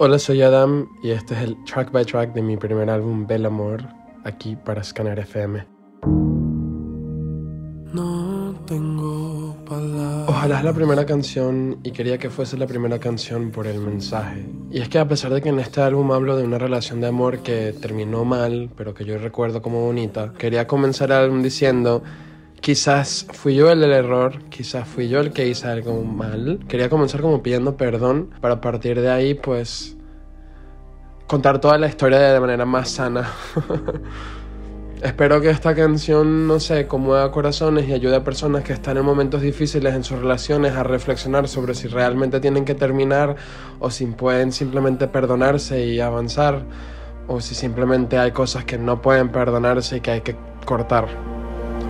[0.00, 3.44] Hola, soy Adam y este es el track by track de mi primer álbum Bel
[3.44, 3.82] Amor,
[4.22, 5.66] aquí para Scanner FM.
[7.92, 10.28] No tengo palabras.
[10.28, 14.46] Ojalá es la primera canción y quería que fuese la primera canción por el mensaje.
[14.70, 17.08] Y es que a pesar de que en este álbum hablo de una relación de
[17.08, 22.04] amor que terminó mal, pero que yo recuerdo como bonita, quería comenzar el álbum diciendo
[22.60, 26.60] quizás fui yo el del error, quizás fui yo el que hice algo mal.
[26.68, 29.96] Quería comenzar como pidiendo perdón para partir de ahí pues
[31.28, 33.30] contar toda la historia de manera más sana.
[35.02, 39.04] Espero que esta canción, no sé, conmueva corazones y ayude a personas que están en
[39.04, 43.36] momentos difíciles en sus relaciones a reflexionar sobre si realmente tienen que terminar
[43.78, 46.64] o si pueden simplemente perdonarse y avanzar
[47.28, 51.06] o si simplemente hay cosas que no pueden perdonarse y que hay que cortar.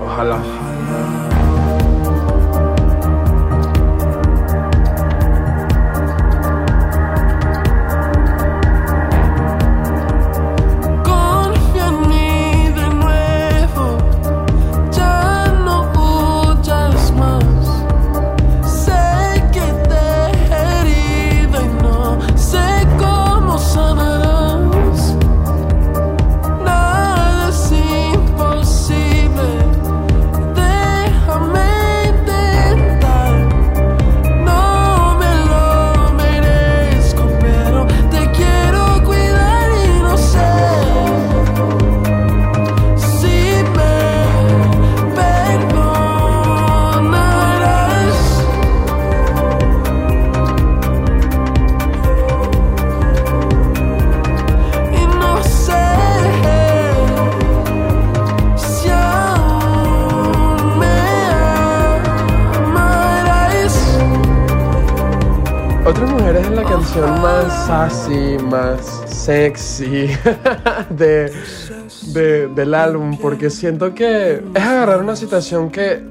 [0.05, 0.39] Ojalá.
[0.39, 1.38] Confía
[67.07, 70.09] más sassy, más sexy
[70.91, 71.33] de-
[72.55, 76.03] del álbum, porque siento que es agarrar una situación que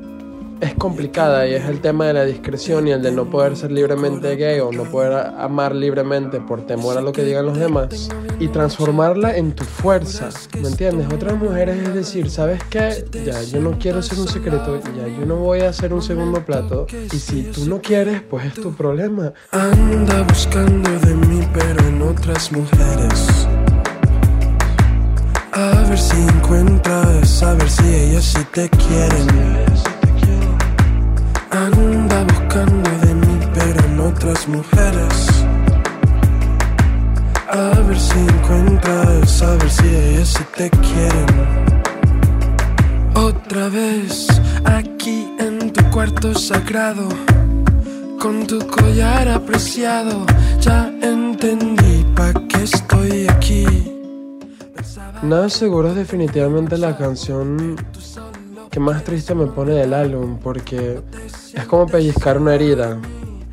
[0.62, 3.72] es complicada y es el tema de la discreción y el de no poder ser
[3.72, 8.10] libremente gay o no poder amar libremente por temor a lo que digan los demás
[8.40, 10.30] y transformarla en tu fuerza,
[10.62, 11.08] ¿me entiendes?
[11.14, 13.06] Otras mujeres es decir, ¿sabes qué?
[13.26, 16.44] Ya, yo no quiero ser un secreto, ya, yo no voy a hacer un segundo
[16.46, 19.34] plato y si tú no quieres, pues es tu problema.
[19.52, 23.48] Anda buscando de mí, pero en otras mujeres.
[25.52, 29.97] A ver si encuentras, a ver si ellas sí te quieren.
[31.52, 35.28] Anda buscando de mí, pero en otras mujeres.
[37.50, 41.68] A ver si encuentras, a ver si ellas sí te quieren.
[43.16, 44.28] Otra vez,
[44.66, 47.08] aquí en tu cuarto sagrado.
[48.20, 50.26] Con tu collar apreciado,
[50.60, 53.66] ya entendí pa' qué estoy aquí.
[55.24, 57.76] Nada seguro es definitivamente la canción
[58.78, 61.02] que más triste me pone del álbum porque
[61.52, 63.00] es como pellizcar una herida.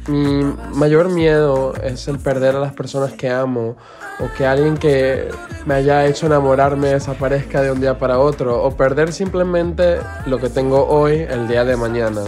[0.07, 3.75] Mi mayor miedo es el perder a las personas que amo
[4.21, 5.31] o que alguien que
[5.65, 9.97] me haya hecho enamorarme desaparezca de un día para otro o perder simplemente
[10.27, 12.21] lo que tengo hoy el día de mañana.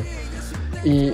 [0.82, 1.12] Y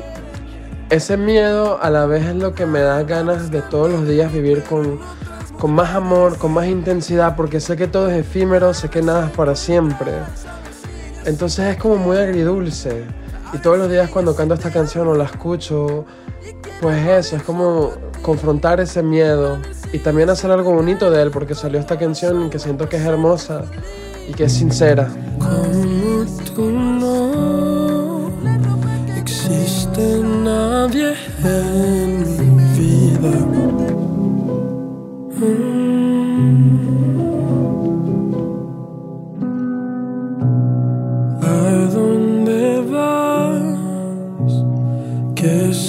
[0.88, 4.32] ese miedo a la vez es lo que me da ganas de todos los días
[4.32, 5.00] vivir con,
[5.58, 9.26] con más amor, con más intensidad, porque sé que todo es efímero, sé que nada
[9.26, 10.12] es para siempre.
[11.24, 13.04] Entonces es como muy agridulce.
[13.52, 16.04] Y todos los días cuando canto esta canción o la escucho,
[16.80, 19.58] pues eso, es como confrontar ese miedo
[19.92, 23.02] y también hacer algo bonito de él, porque salió esta canción que siento que es
[23.02, 23.64] hermosa
[24.28, 25.08] y que es sincera.
[25.38, 26.24] Como
[26.54, 28.30] tú no
[29.16, 31.14] existe nadie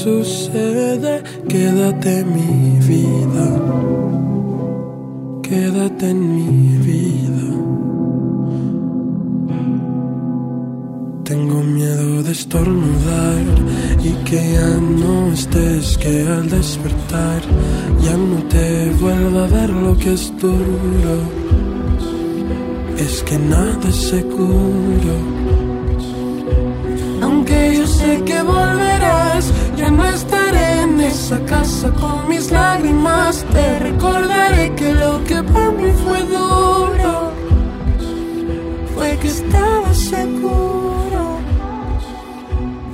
[0.04, 1.24] sucede?
[1.48, 3.48] Quédate en mi vida.
[5.42, 7.48] Quédate en mi vida.
[11.30, 13.44] Tengo miedo de estornudar
[14.10, 14.72] y que ya
[15.04, 17.42] no estés, que al despertar
[18.06, 18.68] ya no te
[19.02, 21.16] vuelva a ver lo que es duro.
[22.98, 25.14] Es que nada es seguro.
[27.22, 28.93] Aunque yo sé que no
[31.24, 33.46] esa casa con mis lágrimas.
[33.54, 37.32] Te recordaré que lo que para mí fue duro
[38.94, 41.40] fue que estaba seguro.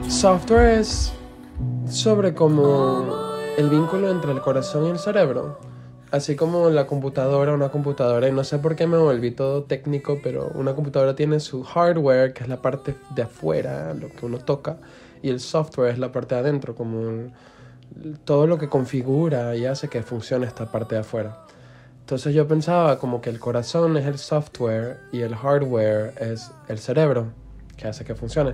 [0.07, 1.11] Software es
[1.89, 3.03] sobre como
[3.57, 5.57] el vínculo entre el corazón y el cerebro.
[6.11, 10.19] Así como la computadora, una computadora, y no sé por qué me volví todo técnico,
[10.23, 14.37] pero una computadora tiene su hardware, que es la parte de afuera, lo que uno
[14.37, 14.77] toca,
[15.23, 17.31] y el software es la parte de adentro, como
[18.23, 21.45] todo lo que configura y hace que funcione esta parte de afuera.
[22.01, 26.79] Entonces yo pensaba como que el corazón es el software y el hardware es el
[26.79, 27.27] cerebro
[27.77, 28.53] que hace que funcione.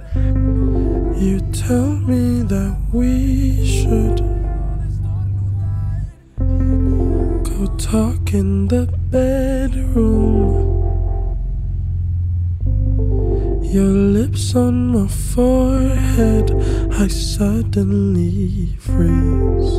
[13.75, 16.49] Your lips on my forehead,
[16.93, 19.73] I suddenly freeze.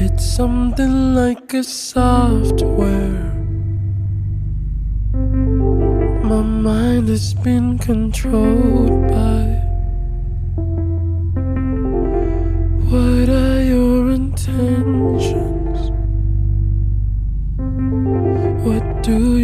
[0.00, 3.34] It's something like a software.
[6.30, 9.42] My mind has been controlled by.
[12.88, 15.90] What are your intentions?
[18.64, 19.41] What do you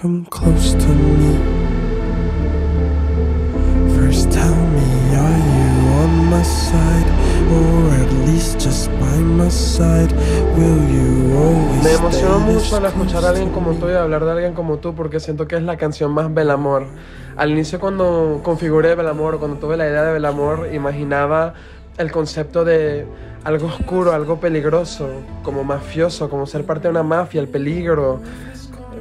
[0.00, 1.58] come close to me.
[11.82, 14.94] Me emocionó mucho al escuchar a alguien como tú y hablar de alguien como tú
[14.94, 16.86] porque siento que es la canción más Belamor.
[17.36, 21.54] Al inicio cuando configuré Belamor, cuando tuve la idea de Belamor, imaginaba
[21.96, 23.06] el concepto de
[23.44, 25.08] algo oscuro, algo peligroso,
[25.42, 28.20] como mafioso, como ser parte de una mafia, el peligro,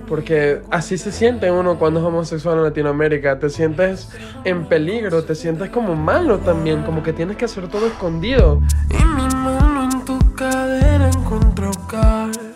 [0.08, 3.40] porque así se siente uno cuando es homosexual en Latinoamérica.
[3.40, 4.10] Te sientes
[4.44, 8.62] en peligro, te sientes como malo también, como que tienes que hacer todo escondido.
[8.90, 12.56] Y mi mano en tu cadera encuentro caer.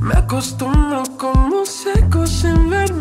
[0.00, 2.92] Me acostumbro como seco sin ver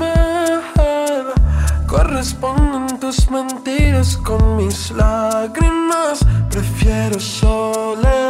[1.88, 6.20] Corresponden tus mentiras con mis lágrimas.
[6.50, 8.25] Prefiero soledad.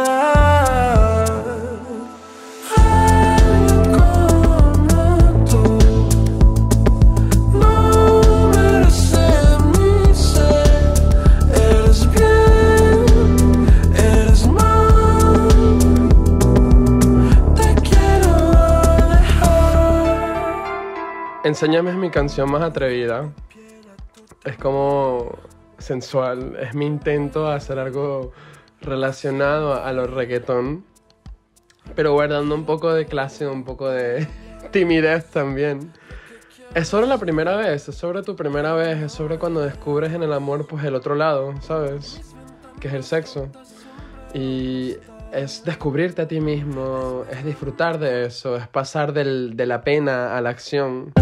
[21.56, 23.32] Enséñame es mi canción más atrevida.
[24.44, 25.38] Es como
[25.78, 26.54] sensual.
[26.60, 28.32] Es mi intento de hacer algo
[28.82, 30.84] relacionado a los reggaetón.
[31.94, 34.28] Pero guardando un poco de clase, un poco de
[34.70, 35.94] timidez también.
[36.74, 40.22] Es sobre la primera vez, es sobre tu primera vez, es sobre cuando descubres en
[40.22, 42.20] el amor pues el otro lado, ¿sabes?
[42.80, 43.48] Que es el sexo.
[44.34, 44.96] Y
[45.32, 50.36] es descubrirte a ti mismo, es disfrutar de eso, es pasar del, de la pena
[50.36, 51.14] a la acción.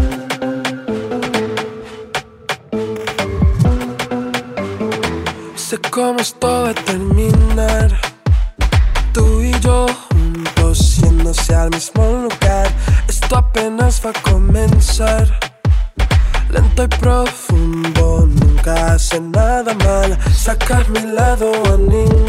[5.67, 7.99] Sé cómo esto va a terminar.
[9.13, 12.67] Tú y yo juntos yéndose al mismo lugar.
[13.07, 15.27] Esto apenas va a comenzar.
[16.51, 20.15] Lento y profundo, nunca hace nada mal.
[20.35, 22.24] Sacar mi lado animal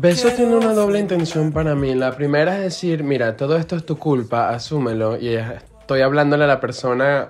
[0.00, 1.92] Beso tiene una doble intención para mí.
[1.92, 5.18] La primera es decir, mira, todo esto es tu culpa, asúmelo.
[5.18, 7.28] Y estoy hablándole a la persona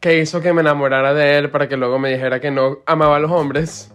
[0.00, 3.16] que hizo que me enamorara de él para que luego me dijera que no amaba
[3.16, 3.92] a los hombres.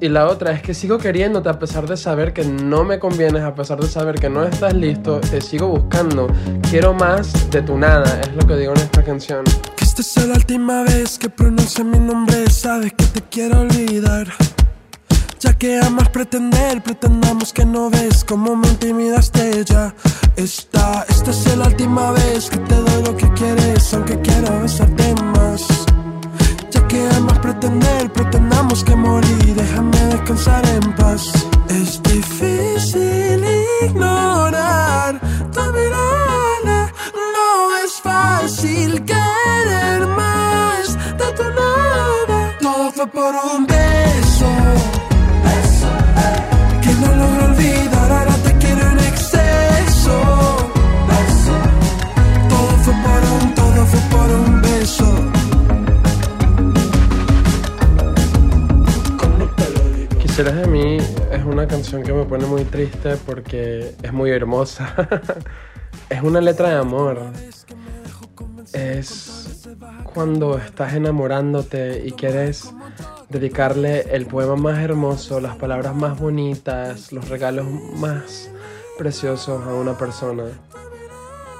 [0.00, 3.42] Y la otra es que sigo queriéndote a pesar de saber que no me convienes,
[3.42, 6.28] a pesar de saber que no estás listo, te sigo buscando.
[6.70, 9.42] Quiero más de tu nada, es lo que digo en esta canción.
[9.76, 14.28] Que esta sea la última vez que pronuncie mi nombre, sabes que te quiero olvidar.
[15.38, 19.94] Ya que amas pretender, pretendamos que no ves cómo me intimidaste ya.
[20.34, 25.14] Esta, esta es la última vez que te doy lo que quieres, aunque quiero besarte
[25.36, 25.66] más.
[26.70, 31.30] Ya que amas pretender, pretendamos que morí, déjame descansar en paz.
[31.68, 33.44] Es difícil
[33.82, 35.20] ignorar
[35.52, 42.56] tu mirada, no es fácil querer más de tu nada.
[42.58, 43.66] Todo fue por un
[60.94, 64.94] es una canción que me pone muy triste porque es muy hermosa.
[66.10, 67.32] es una letra de amor.
[68.72, 69.68] Es
[70.14, 72.72] cuando estás enamorándote y quieres
[73.28, 77.66] dedicarle el poema más hermoso, las palabras más bonitas, los regalos
[77.96, 78.50] más
[78.96, 80.44] preciosos a una persona.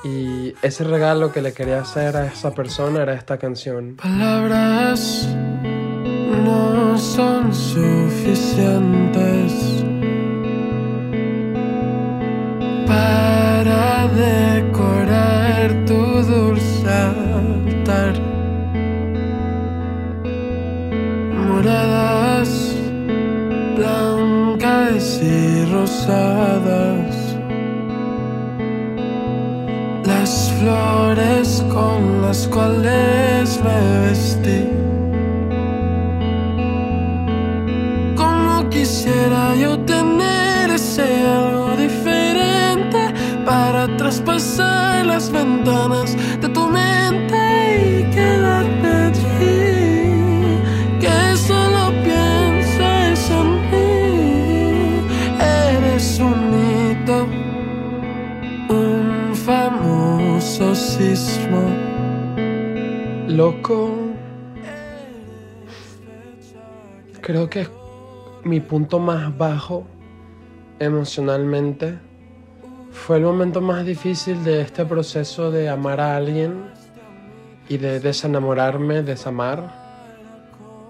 [0.05, 3.97] Y ese regalo que le quería hacer a esa persona era esta canción.
[3.97, 5.29] Palabras
[6.47, 9.53] no son suficientes
[12.87, 16.01] para decorar tu
[16.33, 18.15] dulce altar.
[21.49, 22.51] Moradas,
[23.77, 27.17] blancas y rosadas.
[30.05, 34.86] Las flores con las cuales me vestí.
[39.07, 47.39] Quisiera yo tener ese algo diferente para traspasar las ventanas de tu mente
[47.87, 50.59] y quedarme allí.
[50.99, 55.07] Que solo pienses en mí.
[55.39, 57.29] Eres un hito,
[58.69, 61.63] un famoso sismo.
[63.29, 63.95] Loco.
[67.21, 67.86] Creo que
[68.47, 69.85] mi punto más bajo
[70.79, 71.99] emocionalmente
[72.93, 76.71] fue el momento más difícil de este proceso de amar a alguien
[77.69, 79.85] y de desenamorarme, desamar.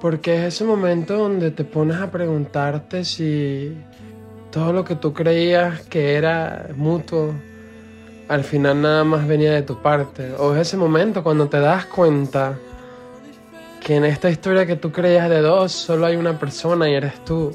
[0.01, 3.75] Porque es ese momento donde te pones a preguntarte si
[4.51, 7.35] todo lo que tú creías que era mutuo,
[8.29, 10.33] al final nada más venía de tu parte.
[10.39, 12.59] O es ese momento cuando te das cuenta
[13.87, 17.25] que en esta historia que tú creías de dos solo hay una persona y eres
[17.25, 17.55] tú.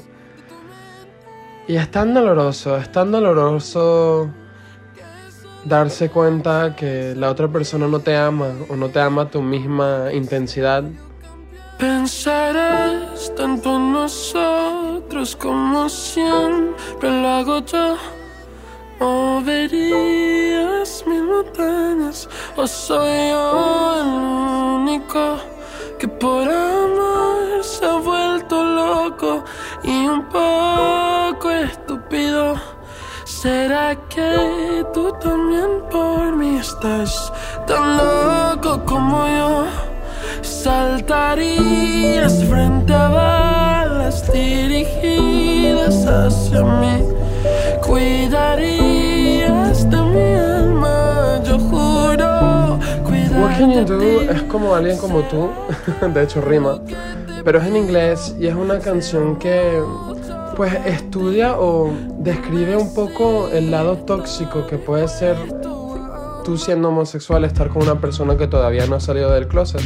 [1.68, 4.30] Y es tan doloroso, es tan doloroso
[5.66, 9.42] darse cuenta que la otra persona no te ama o no te ama a tu
[9.42, 10.84] misma intensidad.
[11.78, 17.98] Pensarás tanto en nosotros como siempre lo hago yo.
[19.00, 19.44] Moverías
[21.06, 24.06] mil montañas o soy yo el
[24.80, 25.51] único
[26.02, 29.44] que por amor se ha vuelto loco
[29.84, 32.56] y un poco estúpido.
[33.24, 37.32] ¿Será que tú también por mí estás
[37.68, 39.66] tan loco como yo?
[40.42, 46.96] Saltarías frente a balas dirigidas hacia mí.
[47.86, 48.81] Cuidarías
[53.58, 55.50] Can You Do es como alguien como tú,
[56.14, 56.80] de hecho rima,
[57.44, 59.80] pero es en inglés y es una canción que
[60.56, 65.36] pues estudia o describe un poco el lado tóxico que puede ser
[66.44, 69.82] tú siendo homosexual estar con una persona que todavía no ha salido del closet.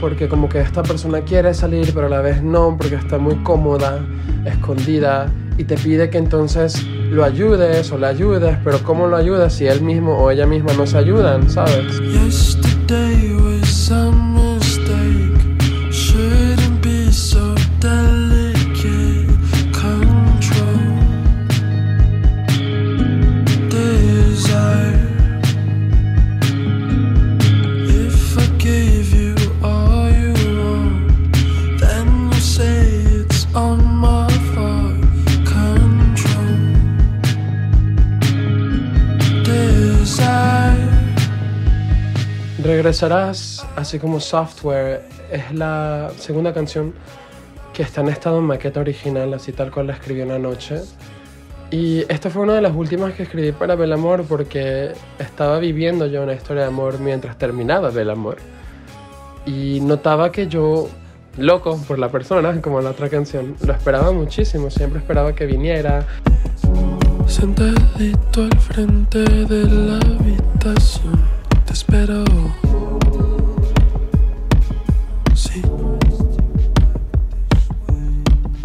[0.00, 3.36] Porque como que esta persona quiere salir pero a la vez no porque está muy
[3.42, 4.00] cómoda,
[4.44, 9.54] escondida y te pide que entonces lo ayudes o le ayudes, pero ¿cómo lo ayudas
[9.54, 12.00] si él mismo o ella misma no se ayudan, sabes?
[42.92, 46.92] Regresarás, así como Software, es la segunda canción
[47.72, 50.82] que está en estado en maqueta original, así tal cual la escribí una noche.
[51.70, 56.22] Y esta fue una de las últimas que escribí para Belamor porque estaba viviendo yo
[56.22, 58.36] una historia de amor mientras terminaba Belamor.
[59.46, 60.90] Y notaba que yo,
[61.38, 65.46] loco por la persona, como en la otra canción, lo esperaba muchísimo, siempre esperaba que
[65.46, 66.04] viniera,
[67.26, 71.22] Sentadito al frente de la habitación,
[71.64, 72.22] te espero.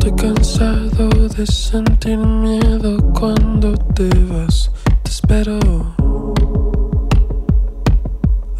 [0.08, 4.72] Estoy cansado de sentir miedo cuando te vas,
[5.04, 5.60] te espero.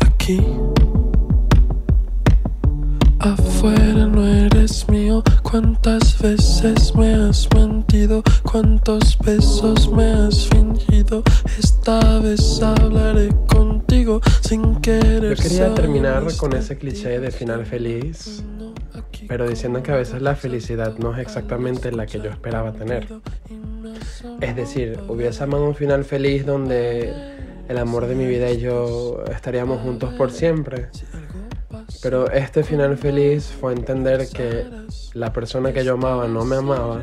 [0.01, 0.42] Aquí.
[3.20, 5.24] Afuera no eres mío.
[5.42, 8.24] ¿Cuántas veces me has mentido?
[8.44, 11.24] ¿Cuántos besos me has fingido?
[11.58, 15.38] Esta vez hablaré contigo sin querer.
[15.38, 18.44] Yo quería terminar con ese cliché de final feliz.
[19.27, 23.07] Pero diciendo que a veces la felicidad no es exactamente la que yo esperaba tener.
[24.41, 27.13] Es decir, hubiese amado un final feliz donde
[27.67, 30.88] el amor de mi vida y yo estaríamos juntos por siempre.
[32.01, 34.65] Pero este final feliz fue entender que
[35.13, 37.01] la persona que yo amaba no me amaba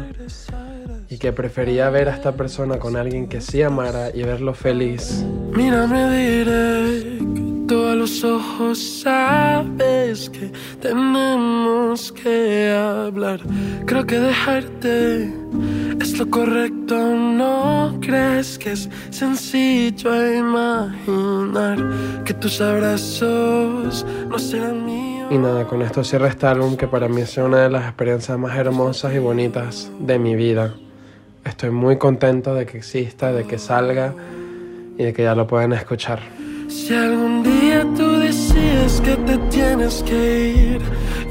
[1.09, 5.25] y que prefería ver a esta persona con alguien que sí amara y verlo feliz.
[5.53, 7.44] Mírame
[7.75, 10.51] directo a los ojos, sabes que
[10.81, 13.41] tenemos que hablar.
[13.87, 15.33] Creo que dejarte
[16.01, 21.79] es lo correcto, ¿no crees que es sencillo imaginar
[22.25, 25.29] que tus abrazos no serán míos?
[25.31, 28.39] Y nada, con esto cierra este álbum que para mí es una de las experiencias
[28.39, 30.75] más hermosas y bonitas de mi vida.
[31.45, 34.15] Estoy muy contento de que exista, de que salga
[34.99, 36.21] y de que ya lo puedan escuchar.
[36.69, 37.64] Si algún día
[38.75, 40.83] decides que te tienes que ir,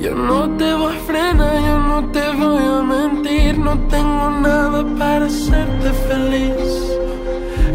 [0.02, 4.84] yo no te voy a frenar, yo no te voy a mentir, no tengo nada
[4.98, 6.98] para hacerte feliz,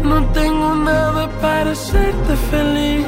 [0.03, 3.07] no tengo nada para hacerte feliz.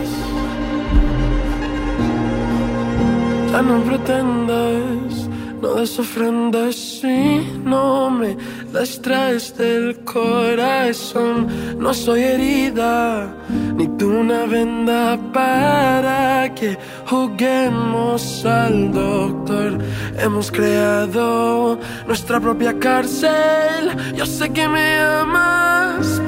[3.51, 5.29] Ya no pretendas,
[5.61, 8.37] no des ofrendas si no me
[8.73, 11.47] las traes del corazón.
[11.79, 13.33] No soy herida,
[13.75, 19.77] ni tú una venda para que juguemos al doctor.
[20.17, 23.91] Hemos creado nuestra propia cárcel.
[24.15, 26.21] Yo sé que me amas,